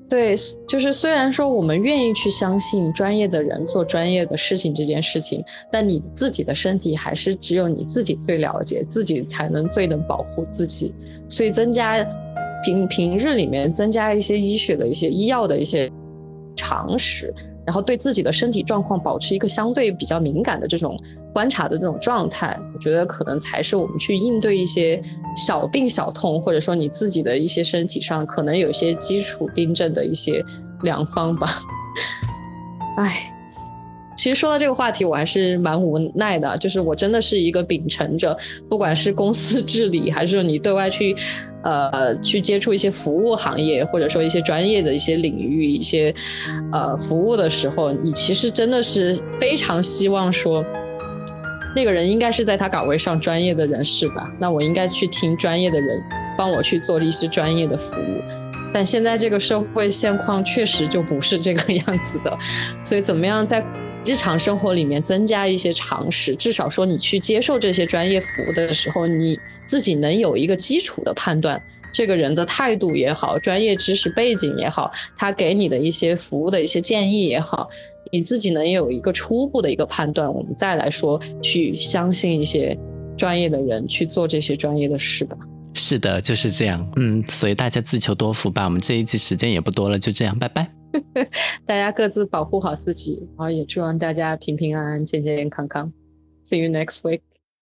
[0.07, 10.95] 对，就是虽然说我们愿意去相信专业的人做专业的事情这件事情，但你自己的身体还是只有你自己最了解，自己才能最能保护自己。
[11.27, 12.01] 所以增加
[12.63, 15.91] 平平日里面增加一些医学的一些医药的一些
[16.55, 17.33] 常识。
[17.69, 20.97] 然后对自己的身体状况保持一个相对比较敏感的这种
[21.31, 24.99] 观察的这种状态，我觉得可能才是我们去应对一些
[25.35, 30.43] 小病小痛，或者说你自己的一些身体上可能有些基础病症的一些
[30.81, 31.47] 良方吧。
[32.97, 33.35] 哎。
[34.19, 36.57] 其实说到这个话题，我还是蛮无奈的。
[36.57, 41.15] 就是我真的是一个秉承着，不管是公司治理，还是说你对外去，
[41.63, 46.13] 呃，去接触一些服务行业，或者说一些专业的一些领域、一些
[46.73, 50.65] 呃服务的时候，你其实真的是非常希望说，
[51.73, 54.29] 那个人应该是在他岗位上专业的人士吧？
[54.37, 55.97] 那我应该去听专业的人
[56.37, 58.21] 帮我去做一些专业的服务。
[58.73, 62.37] 但现在这个社会现况确实就不是这个样子的，
[62.83, 63.65] 所以怎么样在？
[64.05, 77.69] 日常生活里面增加一些常识，至少说你去接受这些专业服务的时候，你自己能有一个基础的判断，这个人的态度也好，专业知识背景也好，他给你的一些服务的一些建议也好，
[78.11, 82.75] 你自己能有一个初步的一个判断，我们再来说去相信一些
[83.17, 85.37] 专业的人去做这些专业的事吧。
[85.75, 86.89] 是的，就是这样。
[86.95, 88.63] 嗯，所以大家自求多福吧。
[88.65, 90.78] 我们这一期时间也不多了，就这样，拜拜。
[91.65, 95.91] 大家各自保护好自己，然后也祝愿大家平平安安、健健康康。
[96.45, 97.28] See you next week.